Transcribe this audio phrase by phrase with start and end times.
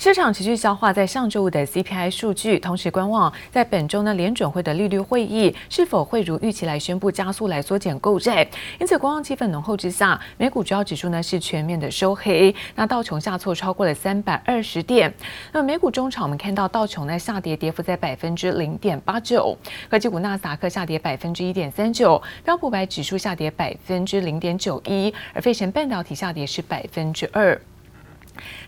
[0.00, 8.48] 市场持续消化在上周五的 CPI 数据，同时观望在本周呢联准会的利率会议是否会如预期来宣布加速来缩减购债。
[8.78, 12.54] 因此，观望气氛浓厚之下，美股主要指数呢是全面的收黑。
[12.74, 15.12] 那道琼下挫超过了三百二十点。
[15.52, 19.54] 那美股中场，我们看到道琼呢下跌，跌幅在百分之零点八九。
[19.90, 27.60] 科技股纳斯达克下跌百分之一点三九，标普白指数下跌百分之零点九一，而费城半导体下跌是百分之二。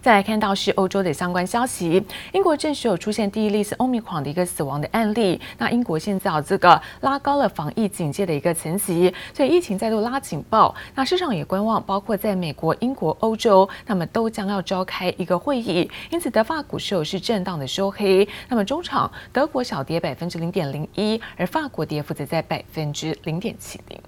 [0.00, 2.02] 再来看到是欧洲的相关消息，
[2.32, 5.40] 英国证实有出现第一例是欧米狂的一个死亡的案例。
[5.58, 10.74] 那英国现在有这个拉高了防疫警戒的一个层级，所以疫情再度拉警报。
[10.94, 15.90] 那市场也观望，包括在美国、英国、欧洲，那么都将要召开一个会议。
[16.10, 18.28] 因此，德法股市有是震荡的收黑。
[18.48, 23.98] 那么中场，德国小跌百分之零点零一，而法国跌幅则在百分之零点七零。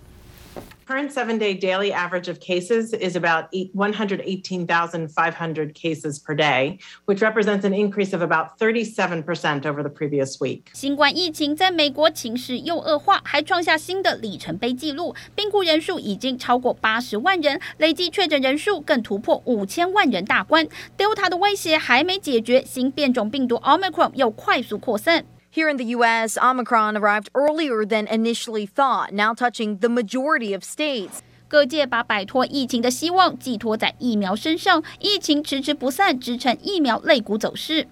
[0.87, 7.73] Current seven-day daily average of cases is about 118,500 cases per day, which represents an
[7.73, 10.65] increase of about 37% over the previous week.
[10.75, 20.69] 新冠疫情在美国情势又恶化，还创下新的里程碑纪录，病故人数已经超过八十万人，累计确诊人数更突破五千万人大关。
[20.99, 25.25] Delta 的威胁还没解决，新变种病毒 Omicron 又快速扩散。
[25.54, 31.22] Here in the U.S., Omicron arrived earlier than initially thought, now touching the majority of states.
[31.48, 37.88] 各界把摆脱疫情的希望寄托在疫苗身上，疫情迟迟不散，支撑疫苗类股走势。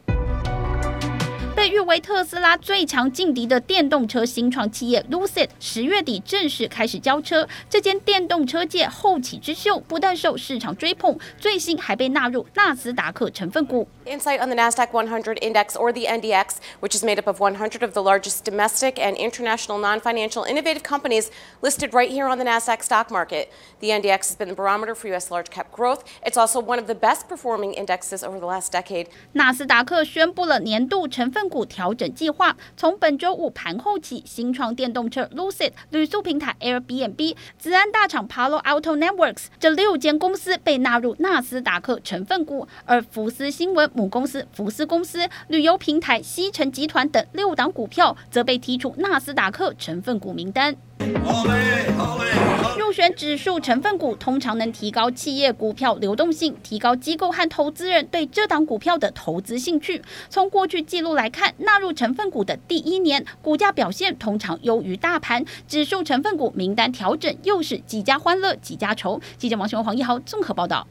[1.61, 7.47] 被誉为特斯拉最强劲敌的电动车新创企业 Lucid 十月底正式开始交车。
[7.69, 13.87] 这间电动车界后起之秀不但受市场追捧，最新还被纳入纳斯达克成分股。
[14.05, 17.91] Insight on the Nasdaq 100 Index, or the NDX, which is made up of 100 of
[17.91, 21.29] the largest domestic and international non-financial innovative companies
[21.61, 23.51] listed right here on the Nasdaq stock market.
[23.81, 25.29] The NDX has been the barometer for U.S.
[25.29, 26.05] large cap growth.
[26.25, 29.07] It's also one of the best performing indexes over the last decade.
[29.33, 43.82] 纳斯达克宣布了年度成分 股调整计划，从本周五盘后起，新创电动车 Lucid、旅宿平台 Airbnb、资安大厂 Palo Alto Networks 这六间公司被纳入纳斯达克成分股，而福斯新闻。
[43.94, 50.74] 母公司福斯公司、旅游平台西城集团等六档股票则被踢出纳斯达克成分股名单。
[51.22, 52.30] 好嘞，好嘞
[52.92, 60.02] 选指数成分股通常能提高企业股票流动性，提高机构和投资人对这档股票的投资兴趣。
[60.28, 65.44] 从过去记录来看，纳入成分股的第一年，股价表现通常优于大盘。
[65.66, 69.20] 指数成分股名单调整又是几家欢乐几家愁。
[69.38, 70.86] 记者王雄、黄一豪综合报道。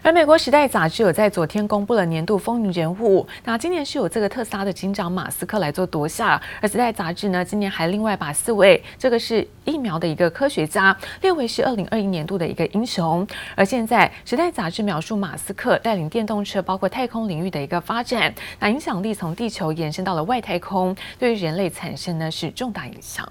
[0.00, 6.40] 而美国《时代》杂志有在昨天公布了年度风云人物，那今年是有这个特斯拉的警长马斯克来做夺下。
[6.62, 13.26] 而《时代》杂志呢，今年还另外把四位这个是疫苗的一个科学家列为是二零二一年度的一个英雄。
[13.56, 23.28] 而现在，《时代》杂志描述马斯克带领电动车包括太空领域的一个发展，那影响力从地球延伸到了外太空，对于人类产生呢是重大影响。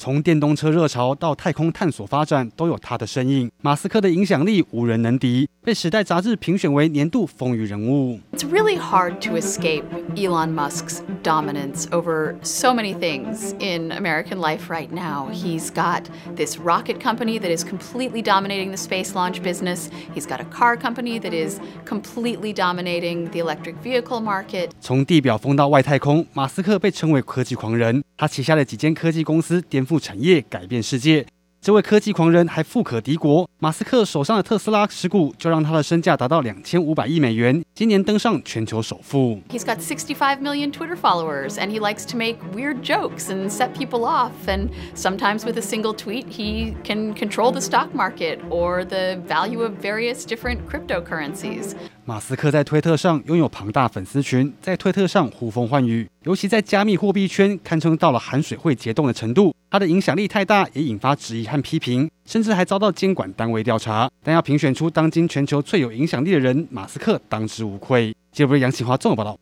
[0.00, 3.50] 从电动车热潮到太空探索发展，都有他的身影。
[3.60, 8.18] 马斯克的影响力无人能敌，被《时代》杂志评选为年度风云人物。
[8.32, 9.82] It's really hard to escape
[10.16, 15.28] Elon Musk's dominance over so many things in American life right now.
[15.30, 19.90] He's got this rocket company that is completely dominating the space launch business.
[20.14, 24.70] He's got a car company that is completely dominating the electric vehicle market.
[24.80, 28.02] 从地表风到外太空，马斯克被称为科技狂人。
[28.16, 31.26] 他旗下的几间科技公司颠覆产业，改变世界。
[31.60, 39.42] 这位科技狂人还富可敌国，马斯克手上的特斯拉持股就让他的身价达到两千五百亿美元，今年登上全球首富。
[39.50, 44.06] He's got 65 million Twitter followers, and he likes to make weird jokes and set people
[44.06, 44.30] off.
[44.46, 49.60] And sometimes with a single tweet, he can control the stock market or the value
[49.60, 51.72] of various different cryptocurrencies.
[52.06, 59.54] 马斯克在推特上拥有庞大粉丝群，在推特上呼风唤雨，尤其在加密货币圈堪称到了寒水会结冻的程度。
[59.70, 64.10] 他的影响力太大，也引发质疑和批评，甚至还遭到监管单位调查。
[64.20, 68.12] 但要评选出当今全球最有影响力的人，马斯克当之无愧。
[68.32, 69.38] 接着，杨启华综合报道。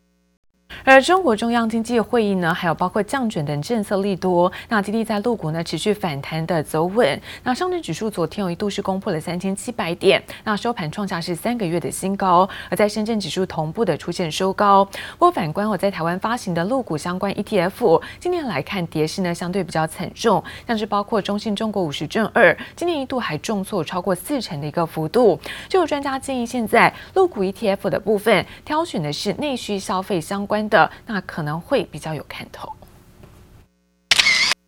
[0.85, 7.21] 而中国中央经济会议呢，还有包括降准等政策利多，那激励在陆股呢持续反弹的走稳。
[7.43, 12.49] 那上证指数昨天有一度是攻破了三千七百点，那收盘创下是三个月的新高。
[12.71, 14.83] 而在深圳指数同步的出现收高。
[14.85, 25.39] 不过反观我在台湾发行的陆股相关 ETF，今年来看跌势呢相对比较惨重，像是包括中信中国五十正二，今年一度还重挫超过四成的一个幅度。
[25.69, 30.58] 就有专家建议，现在陆股 ETF 的部分挑选的是内需消费相关。
[30.67, 32.73] 的那可能会比较有看头。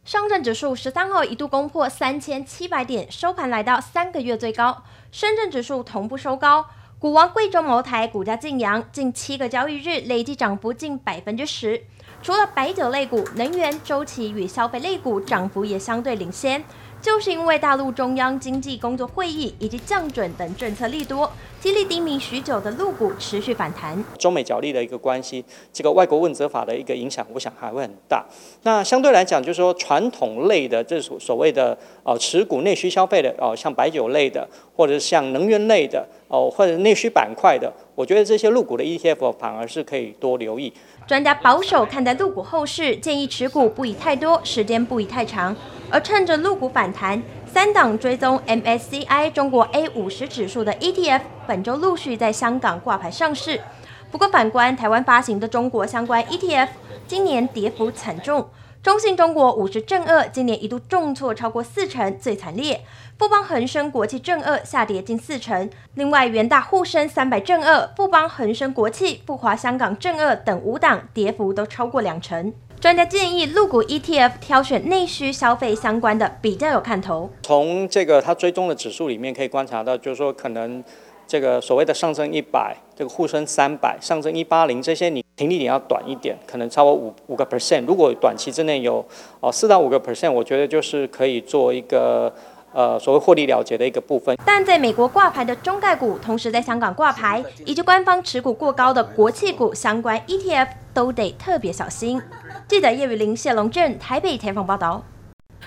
[0.04, 4.82] 上证指数十三号一度攻破三千七百点，收盘来到三个月最高。
[5.10, 6.66] 深圳指数同步收高。
[6.98, 11.82] 股王贵州茅台股价劲扬，近七个交易日累计涨幅近百分之十。
[12.22, 16.62] 除了白酒类股，能源、周期与消费类股涨幅也相对领先。
[17.00, 24.02] 就是因为大陆中央经济工作会议以及降准等政策利多，激励低迷许久的陆股持续反弹。
[24.18, 28.24] 中美角力的一个关系，这个外国问责法的一个影响，我想还会很大。
[28.62, 40.72] 那相对来讲，就是说传统类的这所所谓的呃持股内需消费的哦，像白酒类的，或者像能源类的哦，或者内需板块的，我觉得这些陆股的 ETF 反而是可以多留意。
[41.06, 45.54] 专家保守看待陆股后市，建议持股不宜太多，时间不宜太长。
[45.92, 47.20] 而趁着陆股反弹，
[47.52, 53.60] 三档追踪 MSCI 中国 A 五十指数的 ETF 本周陆续在香港挂牌上市。
[54.08, 56.68] 不过反观台湾发行的中国相关 ETF，
[57.08, 58.48] 今年跌幅惨重。
[58.84, 62.82] 中信中国五十正二今年一度重挫超过四成，最惨烈。
[63.18, 65.68] 富邦恒生国际正二下跌近四成。
[65.94, 72.54] 另外，元大沪深三百正二、富邦恒生国际、富华香港正二等五档跌幅都超过两成。
[72.80, 77.28] 专家建议，入股 ETF 挑选内需消费相关的比较有看头。
[77.42, 80.82] 从这个它追踪的指数里面可以观察到，就是说可能
[81.26, 87.84] 这个所谓的上证一百、这个沪深三百、上证一八零这些，你停利点要短一点，可能超过五五个 percent。
[87.84, 89.04] 如果短期之内有
[89.40, 92.32] 哦四到五个 percent，我觉得就是可以做一个
[92.72, 94.36] 呃所谓获利了结的一个部分。
[94.44, 102.20] 但在美国挂牌的中概股，同时在香港挂牌，以及官方持股过高的国企股相关 ETF，都得特别小心。
[102.68, 105.02] 记者叶雨林、谢龙镇台北采访报道。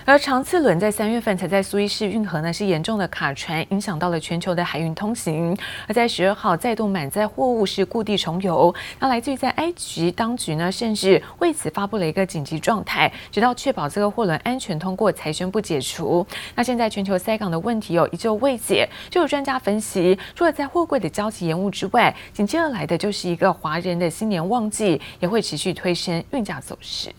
[0.06, 5.56] 而长赐轮在三月份才在苏伊士运河呢是严重的卡船，影响到了全球的海运通行。
[5.88, 8.74] 而在十二号再度满载货物是故地重游。
[9.00, 16.26] 那来自于在埃及当局呢，甚至为此发布了一个紧急状态，直到确保这个货轮安全通过才宣布解除。
[16.54, 27.10] 那现在全球塞港的问题哦依旧未解，就有专家分析，除了在货柜的交集延误之外，紧接而来的就是一个华人的新年旺季，也会持续推升运价走势。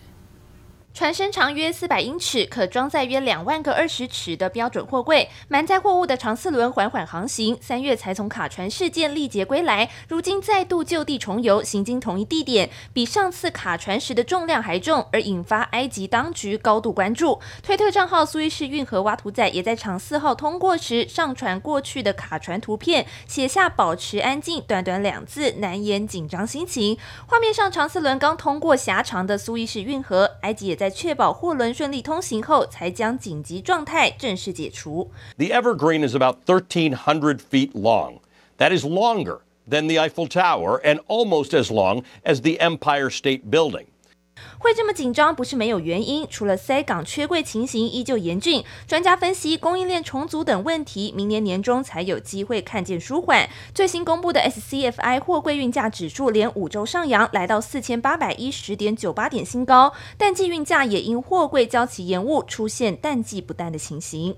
[0.96, 7.54] 船身长约四百英尺，可装载约两万个二十尺的标准货柜，满载货物的长四轮缓缓航行。
[7.60, 17.38] 三月才从卡船事件历劫归来，如今再度就地重游，行经同一地点，比上次卡船时的重量还重，而引发埃及当局高度关注。
[17.62, 26.96] 推特账号苏伊士运河挖土仔也在长四号通过时上传过去的卡船图片，写下“保持安静”短短两字，难掩紧张心情。
[27.26, 30.85] 画面上长四轮刚通过狭长的苏伊士运河，埃及也在。
[30.85, 35.09] 在确保货轮顺利通行后，才将紧急状态正式解除。
[35.37, 38.19] The Evergreen is about 1,300 feet long.
[38.57, 43.49] That is longer than the Eiffel Tower and almost as long as the Empire State
[43.49, 43.85] Building.
[44.58, 53.48] 会这么紧张不是没有原因，除了塞港缺柜情形依旧严峻，专家分析供应链重组等问题，明年年中才有机会看见舒缓。
[53.74, 64.36] 最新公布的 SCFI 货柜运价指数连五周上扬，来到四千八百一十点九八点新高，淡季运价也因货柜交期延误出现淡季不淡的情形。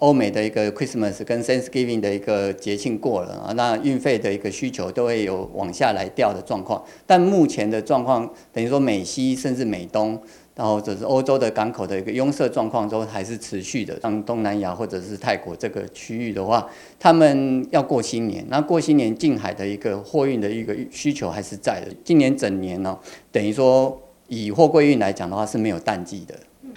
[0.00, 6.82] 欧美的一个 Christmas 跟 Thanksgiving 的一个节庆过了啊，那运费的一个需求都会有往下来掉的状况。
[7.06, 10.18] 但目前的状况等于说美西甚至美东，
[10.54, 13.98] 然后就是欧洲的港口的一个拥塞状况都还是持续的。
[14.00, 16.66] 像东南亚或者是泰国这个区域的话，
[16.98, 21.94] 他们要过新年，那过新年近海的一个货运的一个需求还是在的。
[22.02, 22.98] 今年整年呢，
[23.30, 26.34] 等于说以货柜运来讲的话是没有淡季的。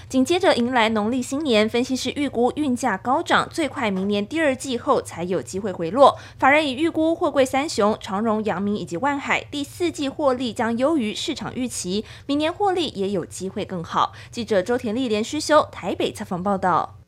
[0.09, 6.17] 紧接着迎来农历新年，分析师预估运价高涨，最快明年第二季后才有机会回落。
[6.37, 14.13] 法人已预估货柜三雄长荣、阳明以及万海第四季获利将优于市场预期，明年获利也有机会更好。
[14.31, 17.02] 记者周田丽连续修台北采访报道。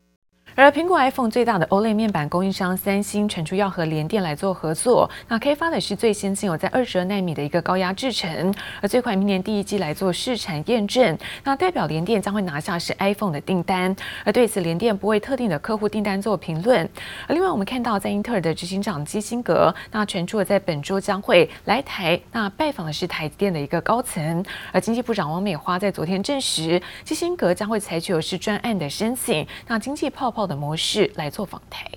[0.58, 13.94] 而苹果 iPhone 最大的 OLED 面板供应商三星传出要和联电来做合作，那开发的是最先进有在二十二纳米的一个高压制程，而最快明年第一季来做试产验证，那代表联电将会拿下是 iPhone 的订单。
[14.24, 16.88] 而对此联电不为特定的客户订单做评论。
[17.28, 24.42] 而另外我们看到在英特尔的执行长基辛格，那传出了在本周将会来台，那拜访的是台积电的一个高层。
[24.72, 31.90] 而经济部长王美花在昨天证实，基辛格将会采取的是专案的申请，那经济泡泡的模式来做访台。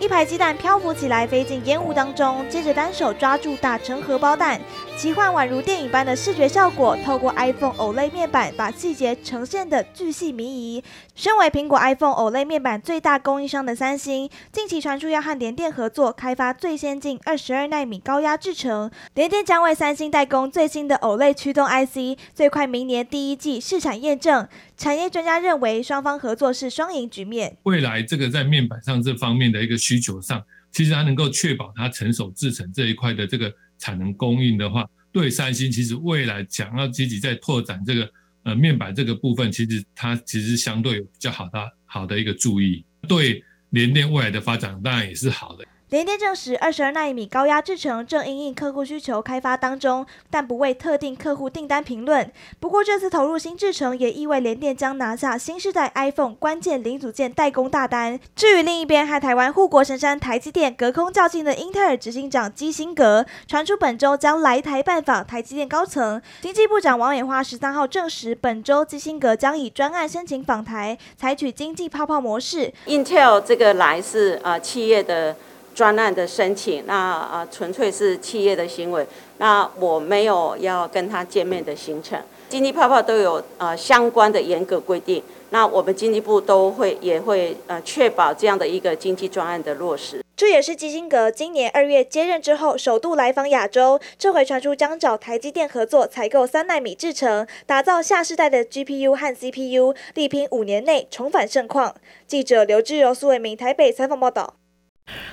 [0.00, 4.60] 一排鸡蛋漂浮起来，飞进烟雾当中，接着单手抓住打成荷包蛋，
[4.96, 10.84] 奇幻宛如电影般的视觉效果，透过 iPhone OLED 面板把细节呈现的巨细靡遗。
[11.16, 24.46] 身为苹果 iPhone OLED 面板最大供应商的三星，近期传出要和联电合作开发最先进二十二纳米高压制程，联电将为三星代工最新的 OLED 驱动 IC，最快明年第一季试产验证。
[24.76, 27.56] 产业专家认为，双方合作是双赢局面。
[27.64, 30.40] 未来这个在面板上这方面的一个需需求上，
[30.70, 38.08] 其实它能够确保它成熟制成这一块的这个产能供应的话，对三星其实未来想要积极在拓展这个
[38.44, 45.64] 呃面板这个部分，其实它其实相对有比较好的好的一个注意，对联电未来的发展当然也是好的。
[45.90, 52.30] 联电证实，二十二纳米高压制程正因应客户需求开发当中，但不为特定客户订单评论。
[52.60, 58.20] 不过，这次投入新制程也意味联电将拿下新世代 iPhone 关键零组件代工大单。
[58.36, 66.20] 至于另一边，和台湾护国神山台积电隔空较劲的英特尔执行长基辛格，传出本周将来台拜访台积电高层。
[66.42, 72.74] 经济部长王美花十三号证实，本周基辛格将以专案申请访台，采取经济泡泡模式。
[72.86, 75.34] Intel 这个来是啊、企业的。
[75.78, 79.06] 专案的申请，那啊纯粹是企业的行为，
[79.36, 82.20] 那我没有要跟他见面的行程。
[82.48, 90.20] 经济泡泡都有呃相关的严格规定，那我们经济部都会也会呃确保这样的一个经济专案的落实。
[90.36, 101.94] 这也是基辛格今年二月接任之后首度来访亚洲，这回传出将找台积电合作采购三奈米制程，打造下世代的 GPU 和 CPU，力拼五年内重返盛况。
[102.26, 104.54] 记者刘志柔、苏伟明台北采访报道。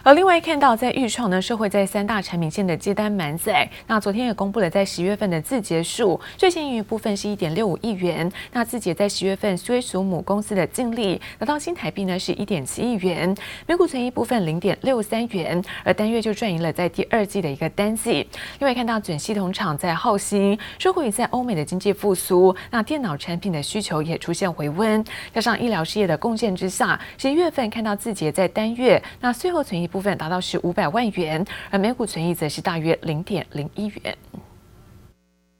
[0.03, 3.67] 而另外看到，在预创呢，社会在三大产品线的接单满载。
[3.87, 8.31] 那昨天也公布了在十月份的字节数，最新盈余部分是一点六五亿元。
[8.53, 13.35] 那字节在十月份归属母公司的净利得到新台币呢是一点七亿元，
[13.67, 18.25] 每股存益部分零点六三元，而单月就赚赢了在第二季的一个单季。
[18.59, 25.03] 另外看到准系统厂在浩兴，受惠于在欧美的经济复苏，那电脑产品的需求也出现回温，
[25.33, 29.64] 加上医疗事业的贡献之下，十一月份看到字节在单月那最后。
[29.65, 34.15] 存益部分达到是五百万元，而每股存益则是大约零点零一元。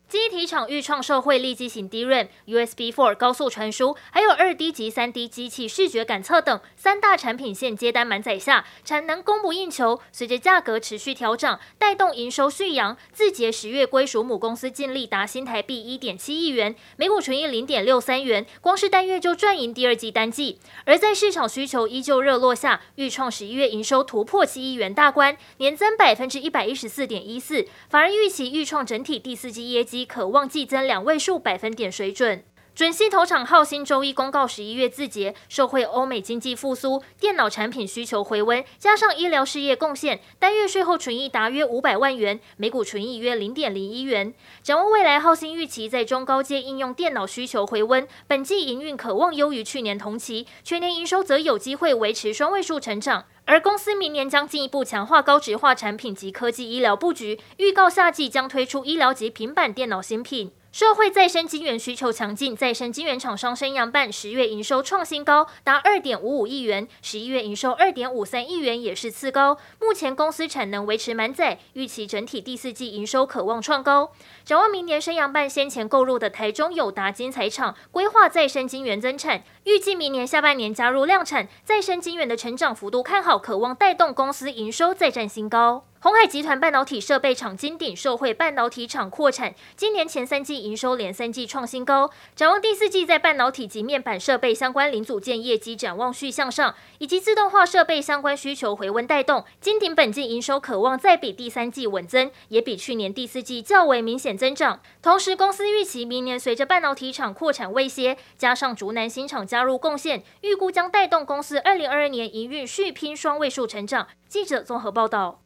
[0.07, 9.99] 记忆体厂预创受惠立基型 DRAM、USB4 高速传输，还有二 D 及三 D 机器视觉感测等三大产品线接单满载下，产能供不应求。
[10.11, 12.95] 随着价格持续调涨，带动营收续扬。
[13.11, 20.59] 字节十月归属母公司净利达新台币一点七亿元，每股纯益零点六三元，光是单月就赚赢第二季单季。
[20.85, 29.94] 而在市场需求依旧热络下，预创十一月营收突破七亿元大关，年增百分之一百一十四点一四，反而预期预创整体第四季业绩。
[30.03, 32.43] 可望季增两位数百分点水准。
[32.75, 44.33] 准系投厂浩新周一公告，十一月自结，受惠欧美经济复苏，电脑产品需求回温，加上医疗事业贡献，单月税后纯益达约五百万元，每股纯益约零点零一元。
[44.61, 53.23] 展望未来，浩兴预期在中高阶应用电脑需求回温，本季营运可望优于去年同期，全年营收则有机会维持双位数成长。
[53.45, 60.51] 而公司明年将进一步强化高值化产品及科技医疗布局，预告夏季将推出医疗级平板电脑新品。
[60.75, 69.57] 社会再生晶圆需求强劲，再生晶圆厂商生阳半十月营收创新高，达二点五五亿元；十一月营收二点五三亿元，也是次高。
[69.79, 74.11] 目前公司产能维持满载，预期整体第四季营收可望创高。
[74.43, 85.85] 展望明年，生阳半先前购入的台中友达晶材厂规划再生晶圆增产，预计明年下半年加入量产，再生晶圆的成长幅度看好，可望带动公司营收再战新高。
[86.05, 92.11] 鸿海集团半导体设备厂金鼎受惠半导体厂扩产，今年前三季营收连三季创新高。
[92.35, 104.79] 展望第四季，在半导体及面板设备相关零组件业绩展望续向上，以及自动化设备相关需求回温带动，金鼎本季营收可望再比第三季稳增，也比去年第四季较为明显增长。
[105.01, 114.07] 同时，公司预期明年随着半导体厂扩产未歇，加上竹南新厂加入贡献，预估将带动公司二零二二年营运续拼双位数成长。
[114.29, 115.44] 记者综合报道。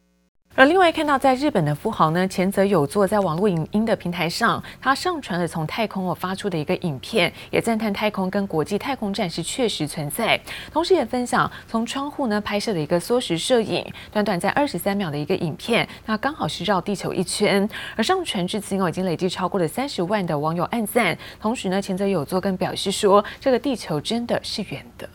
[0.55, 10.37] 而另外看到，在日本的富豪呢，前泽友作在网络影音的平台上，他上传了从太空哦发出的一个影片，也赞叹太空跟国际太空站是确实存在，
[10.73, 25.07] 同时也分享从窗户呢拍摄的一个缩时摄影，短短在二十三秒的一个影片，那刚好是绕地球一圈，而上传至今哦已经累计超过了三十万的网友按赞，同时呢，前泽友作更表示说，这个地球真的是圆的。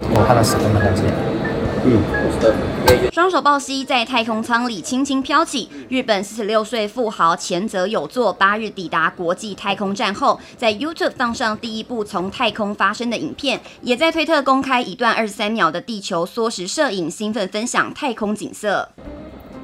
[0.00, 2.79] 我看了十分的东西。
[3.12, 5.68] 双手抱膝在太空舱里轻轻飘起。
[5.88, 18.88] 日本四十六岁富豪前泽有作八日抵达国际太空站后，在 YouTube 放上第一部从太空发生的影片，也在推特公开一段二十三秒的地球缩时摄影，兴奋分享太空景色。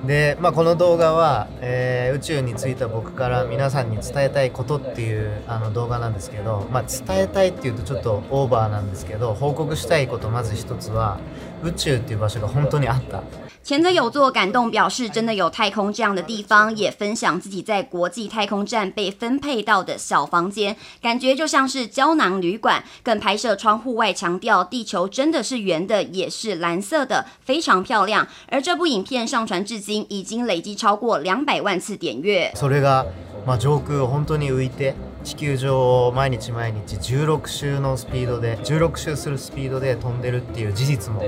[0.06, 11.18] で、まあ、この动画は、えー、宇宙について仆から皆さんに伝えたいことっていうあの动画なんですけど、まあ、伝えたいっていうとちょっとオーバーなんですけど报告したいことまず一つは
[11.62, 13.22] 宇宙っていう场所が本当にあった。
[13.68, 22.84] 前泽友作感动表示，真的有太空这样的地方，也分享自己在国际太空站被分配到的小房间，感觉就像是胶囊旅馆。
[23.02, 28.28] 更拍摄窗户外，强调地球真的是圆的，也是蓝色的，非常漂亮。
[28.48, 32.50] 而这部影片上传至今，已经累计超过两百万次点阅。
[32.54, 33.06] それが、
[33.46, 41.22] まあ、上空を本当に浮いて地球上を毎日毎日16周のスピードで16周するスピードで飛んでるっていう事実も。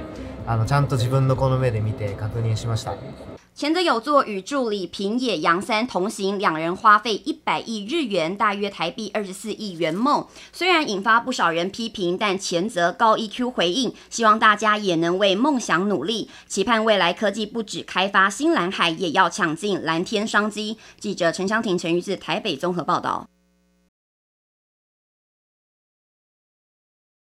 [0.46, 2.96] あのちゃんと自分のこの目で見て確認しました。
[3.58, 10.24] 前泽有作与助理平野洋三同行，两人花费一百亿日元，大约台币二十四亿元梦。
[10.52, 20.78] 虽然引发不少人批评，但前泽高 EQ 回应，希望大家也能为梦想努力，期盼未来科技不止开发新蓝海，也要抢进蓝天商机。
[21.00, 23.26] 记者陈湘婷、陈玉志台北综合报道。